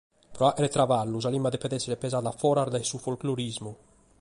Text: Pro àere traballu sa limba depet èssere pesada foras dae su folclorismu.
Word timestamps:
Pro 0.37 0.45
àere 0.51 0.69
traballu 0.75 1.17
sa 1.25 1.31
limba 1.35 1.53
depet 1.55 1.75
èssere 1.77 2.01
pesada 2.03 2.31
foras 2.41 2.71
dae 2.73 2.85
su 2.89 2.97
folclorismu. 3.05 3.71